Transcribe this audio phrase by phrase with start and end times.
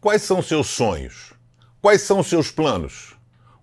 [0.00, 1.32] Quais são seus sonhos?
[1.82, 3.16] Quais são seus planos?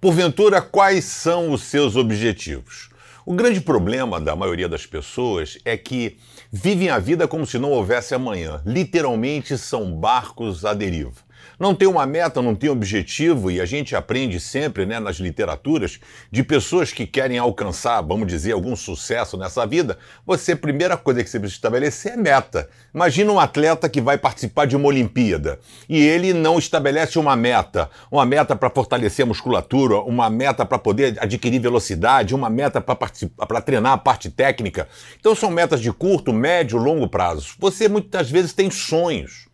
[0.00, 2.88] Porventura, quais são os seus objetivos?
[3.26, 6.16] O grande problema da maioria das pessoas é que
[6.50, 8.62] vivem a vida como se não houvesse amanhã.
[8.64, 11.20] Literalmente são barcos à deriva
[11.58, 16.00] não tem uma meta, não tem objetivo, e a gente aprende sempre né, nas literaturas
[16.30, 19.98] de pessoas que querem alcançar, vamos dizer, algum sucesso nessa vida.
[20.26, 22.68] Você, a primeira coisa que você precisa estabelecer é meta.
[22.94, 27.88] Imagina um atleta que vai participar de uma Olimpíada e ele não estabelece uma meta,
[28.10, 33.60] uma meta para fortalecer a musculatura, uma meta para poder adquirir velocidade, uma meta para
[33.60, 34.88] treinar a parte técnica.
[35.18, 37.54] Então são metas de curto, médio, longo prazo.
[37.58, 39.51] Você muitas vezes tem sonhos.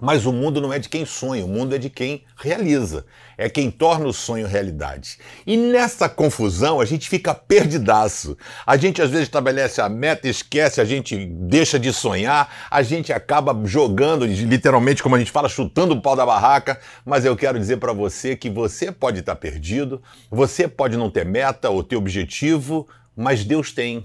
[0.00, 3.04] Mas o mundo não é de quem sonha, o mundo é de quem realiza.
[3.36, 5.18] É quem torna o sonho realidade.
[5.46, 8.36] E nessa confusão a gente fica perdidaço.
[8.64, 13.12] A gente às vezes estabelece a meta, esquece, a gente deixa de sonhar, a gente
[13.12, 16.80] acaba jogando, literalmente, como a gente fala, chutando o pau da barraca.
[17.04, 21.24] Mas eu quero dizer para você que você pode estar perdido, você pode não ter
[21.24, 24.04] meta ou ter objetivo, mas Deus tem.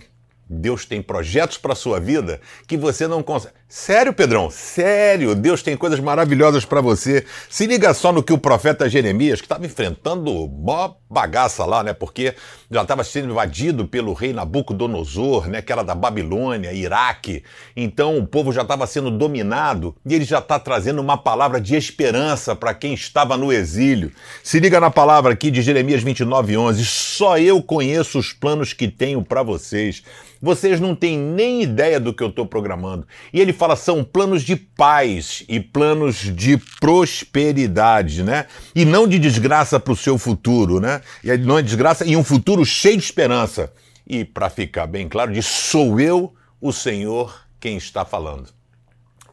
[0.49, 3.55] Deus tem projetos para sua vida que você não consegue.
[3.75, 4.51] Sério, Pedrão?
[4.51, 5.33] Sério?
[5.33, 7.25] Deus tem coisas maravilhosas para você.
[7.49, 11.91] Se liga só no que o profeta Jeremias, que estava enfrentando mó bagaça lá, né?
[11.91, 12.35] Porque
[12.69, 15.59] já estava sendo invadido pelo rei Nabucodonosor, né?
[15.61, 17.43] Que era da Babilônia, Iraque.
[17.75, 21.75] Então o povo já estava sendo dominado e ele já está trazendo uma palavra de
[21.75, 24.11] esperança para quem estava no exílio.
[24.43, 26.85] Se liga na palavra aqui de Jeremias 29, 11.
[26.85, 30.03] Só eu conheço os planos que tenho para vocês.
[30.41, 33.07] Vocês não têm nem ideia do que eu estou programando.
[33.31, 38.45] E ele fala são planos de paz e planos de prosperidade, né?
[38.75, 41.01] E não de desgraça para o seu futuro, né?
[41.23, 43.71] E não é desgraça e um futuro cheio de esperança.
[44.05, 48.49] E para ficar bem claro, sou eu, o Senhor, quem está falando.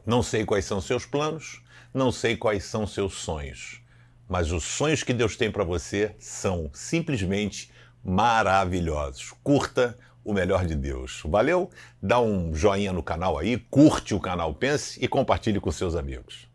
[0.05, 1.61] Não sei quais são seus planos,
[1.93, 3.81] não sei quais são seus sonhos,
[4.29, 7.69] mas os sonhos que Deus tem para você são simplesmente
[8.01, 9.33] maravilhosos.
[9.43, 11.21] Curta o melhor de Deus.
[11.25, 11.69] Valeu?
[12.01, 16.50] Dá um joinha no canal aí, curte o canal Pense e compartilhe com seus amigos.